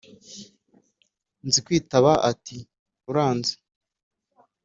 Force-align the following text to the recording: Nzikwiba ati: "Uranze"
Nzikwiba 1.47 2.11
ati: 2.31 2.57
"Uranze" 3.09 3.53